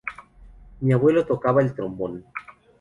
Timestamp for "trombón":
1.75-2.25